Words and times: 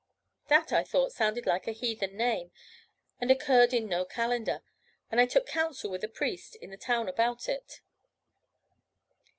That, 0.47 0.73
I 0.73 0.83
thought, 0.83 1.11
sounded 1.11 1.45
like 1.45 1.67
a 1.67 1.71
heathen 1.73 2.17
name, 2.17 2.51
and 3.19 3.29
occurred 3.29 3.71
in 3.71 3.87
no 3.87 4.03
Calendar; 4.03 4.63
and 5.11 5.21
I 5.21 5.27
took 5.27 5.45
counsel 5.45 5.91
with 5.91 6.03
a 6.03 6.09
priest 6.09 6.55
in 6.55 6.71
the 6.71 6.75
town 6.75 7.07
about 7.07 7.47
it. 7.47 7.81